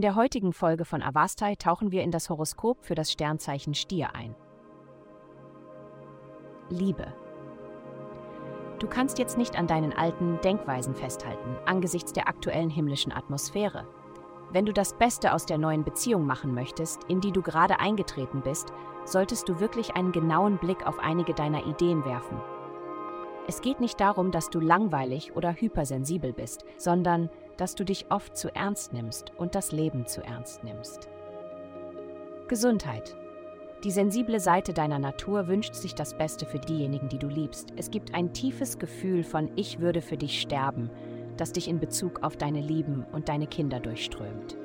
der 0.00 0.14
heutigen 0.14 0.52
Folge 0.52 0.84
von 0.84 1.02
Avastai 1.02 1.56
tauchen 1.56 1.92
wir 1.92 2.02
in 2.02 2.10
das 2.10 2.30
Horoskop 2.30 2.82
für 2.82 2.94
das 2.94 3.12
Sternzeichen 3.12 3.74
Stier 3.74 4.14
ein. 4.14 4.34
Liebe. 6.70 7.12
Du 8.78 8.86
kannst 8.86 9.18
jetzt 9.18 9.36
nicht 9.36 9.56
an 9.56 9.66
deinen 9.66 9.92
alten 9.92 10.40
Denkweisen 10.40 10.94
festhalten, 10.94 11.56
angesichts 11.66 12.12
der 12.12 12.26
aktuellen 12.26 12.70
himmlischen 12.70 13.12
Atmosphäre. 13.12 13.86
Wenn 14.50 14.66
du 14.66 14.72
das 14.72 14.94
Beste 14.94 15.34
aus 15.34 15.46
der 15.46 15.58
neuen 15.58 15.84
Beziehung 15.84 16.26
machen 16.26 16.54
möchtest, 16.54 17.04
in 17.04 17.20
die 17.20 17.32
du 17.32 17.42
gerade 17.42 17.78
eingetreten 17.78 18.40
bist, 18.40 18.72
solltest 19.04 19.48
du 19.48 19.60
wirklich 19.60 19.94
einen 19.94 20.12
genauen 20.12 20.58
Blick 20.58 20.86
auf 20.86 20.98
einige 20.98 21.34
deiner 21.34 21.66
Ideen 21.66 22.04
werfen. 22.04 22.40
Es 23.48 23.60
geht 23.60 23.80
nicht 23.80 24.00
darum, 24.00 24.30
dass 24.30 24.50
du 24.50 24.60
langweilig 24.60 25.34
oder 25.34 25.52
hypersensibel 25.52 26.32
bist, 26.32 26.64
sondern 26.76 27.28
dass 27.56 27.74
du 27.74 27.84
dich 27.84 28.06
oft 28.10 28.36
zu 28.36 28.54
ernst 28.54 28.92
nimmst 28.92 29.32
und 29.36 29.54
das 29.54 29.72
Leben 29.72 30.06
zu 30.06 30.22
ernst 30.22 30.62
nimmst. 30.64 31.08
Gesundheit. 32.48 33.16
Die 33.82 33.90
sensible 33.90 34.38
Seite 34.38 34.72
deiner 34.72 35.00
Natur 35.00 35.48
wünscht 35.48 35.74
sich 35.74 35.94
das 35.96 36.16
Beste 36.16 36.46
für 36.46 36.60
diejenigen, 36.60 37.08
die 37.08 37.18
du 37.18 37.26
liebst. 37.26 37.72
Es 37.76 37.90
gibt 37.90 38.14
ein 38.14 38.32
tiefes 38.32 38.78
Gefühl 38.78 39.24
von 39.24 39.50
Ich 39.56 39.80
würde 39.80 40.02
für 40.02 40.16
dich 40.16 40.40
sterben, 40.40 40.88
das 41.36 41.52
dich 41.52 41.66
in 41.66 41.80
Bezug 41.80 42.22
auf 42.22 42.36
deine 42.36 42.60
Lieben 42.60 43.04
und 43.10 43.28
deine 43.28 43.48
Kinder 43.48 43.80
durchströmt. 43.80 44.56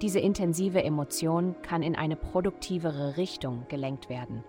Diese 0.00 0.20
intensive 0.20 0.82
Emotion 0.82 1.54
kann 1.60 1.82
in 1.82 1.94
eine 1.94 2.16
produktivere 2.16 3.18
Richtung 3.18 3.66
gelenkt 3.68 4.08
werden. 4.08 4.42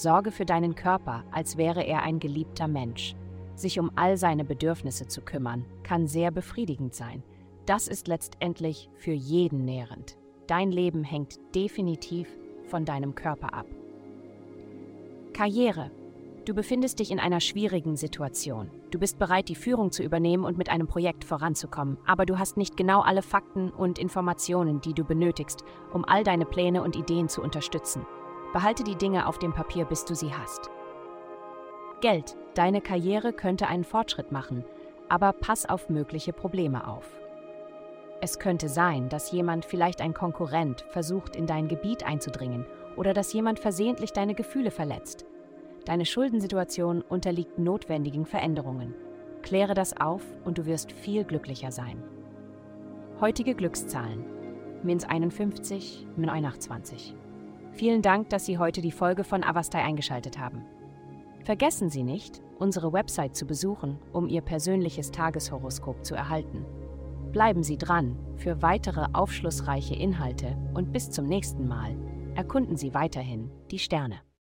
Sorge 0.00 0.32
für 0.32 0.46
deinen 0.46 0.74
Körper, 0.74 1.24
als 1.30 1.56
wäre 1.56 1.82
er 1.82 2.02
ein 2.02 2.18
geliebter 2.18 2.68
Mensch. 2.68 3.14
Sich 3.54 3.78
um 3.78 3.90
all 3.96 4.16
seine 4.16 4.44
Bedürfnisse 4.44 5.06
zu 5.06 5.20
kümmern, 5.20 5.66
kann 5.82 6.06
sehr 6.06 6.30
befriedigend 6.30 6.94
sein. 6.94 7.22
Das 7.66 7.86
ist 7.86 8.08
letztendlich 8.08 8.88
für 8.96 9.12
jeden 9.12 9.66
nährend. 9.66 10.16
Dein 10.46 10.72
Leben 10.72 11.04
hängt 11.04 11.38
definitiv 11.54 12.28
von 12.64 12.84
deinem 12.84 13.14
Körper 13.14 13.52
ab. 13.52 13.66
Karriere. 15.34 15.90
Du 16.46 16.54
befindest 16.54 16.98
dich 16.98 17.10
in 17.10 17.20
einer 17.20 17.40
schwierigen 17.40 17.96
Situation. 17.96 18.70
Du 18.90 18.98
bist 18.98 19.18
bereit, 19.18 19.50
die 19.50 19.54
Führung 19.54 19.92
zu 19.92 20.02
übernehmen 20.02 20.44
und 20.44 20.56
mit 20.56 20.70
einem 20.70 20.86
Projekt 20.86 21.24
voranzukommen, 21.24 21.98
aber 22.06 22.24
du 22.24 22.38
hast 22.38 22.56
nicht 22.56 22.78
genau 22.78 23.02
alle 23.02 23.22
Fakten 23.22 23.70
und 23.70 23.98
Informationen, 23.98 24.80
die 24.80 24.94
du 24.94 25.04
benötigst, 25.04 25.62
um 25.92 26.06
all 26.06 26.24
deine 26.24 26.46
Pläne 26.46 26.82
und 26.82 26.96
Ideen 26.96 27.28
zu 27.28 27.42
unterstützen. 27.42 28.06
Behalte 28.52 28.82
die 28.82 28.96
Dinge 28.96 29.26
auf 29.26 29.38
dem 29.38 29.52
Papier, 29.52 29.84
bis 29.84 30.04
du 30.04 30.14
sie 30.14 30.34
hast. 30.34 30.70
Geld. 32.00 32.36
Deine 32.54 32.80
Karriere 32.80 33.32
könnte 33.32 33.68
einen 33.68 33.84
Fortschritt 33.84 34.32
machen, 34.32 34.64
aber 35.08 35.32
pass 35.32 35.68
auf 35.68 35.88
mögliche 35.88 36.32
Probleme 36.32 36.88
auf. 36.88 37.04
Es 38.20 38.38
könnte 38.38 38.68
sein, 38.68 39.08
dass 39.08 39.30
jemand, 39.30 39.64
vielleicht 39.64 40.00
ein 40.00 40.12
Konkurrent, 40.12 40.82
versucht, 40.90 41.36
in 41.36 41.46
dein 41.46 41.68
Gebiet 41.68 42.04
einzudringen 42.04 42.66
oder 42.96 43.14
dass 43.14 43.32
jemand 43.32 43.60
versehentlich 43.60 44.12
deine 44.12 44.34
Gefühle 44.34 44.70
verletzt. 44.70 45.24
Deine 45.84 46.04
Schuldensituation 46.04 47.02
unterliegt 47.02 47.58
notwendigen 47.58 48.26
Veränderungen. 48.26 48.94
Kläre 49.42 49.74
das 49.74 49.98
auf 49.98 50.22
und 50.44 50.58
du 50.58 50.66
wirst 50.66 50.92
viel 50.92 51.24
glücklicher 51.24 51.70
sein. 51.70 52.02
Heutige 53.20 53.54
Glückszahlen: 53.54 54.24
Minus 54.82 55.04
51, 55.04 56.06
Min 56.16 56.28
21. 56.28 57.14
Vielen 57.72 58.02
Dank, 58.02 58.28
dass 58.30 58.46
Sie 58.46 58.58
heute 58.58 58.80
die 58.80 58.92
Folge 58.92 59.24
von 59.24 59.42
Avastai 59.42 59.82
eingeschaltet 59.82 60.38
haben. 60.38 60.64
Vergessen 61.44 61.88
Sie 61.88 62.02
nicht, 62.02 62.42
unsere 62.58 62.92
Website 62.92 63.34
zu 63.34 63.46
besuchen, 63.46 63.98
um 64.12 64.28
Ihr 64.28 64.42
persönliches 64.42 65.10
Tageshoroskop 65.10 66.04
zu 66.04 66.14
erhalten. 66.14 66.64
Bleiben 67.32 67.62
Sie 67.62 67.78
dran 67.78 68.18
für 68.36 68.60
weitere 68.60 69.06
aufschlussreiche 69.12 69.94
Inhalte 69.94 70.56
und 70.74 70.92
bis 70.92 71.10
zum 71.10 71.26
nächsten 71.26 71.66
Mal 71.66 71.96
erkunden 72.34 72.76
Sie 72.76 72.92
weiterhin 72.92 73.50
die 73.70 73.78
Sterne. 73.78 74.20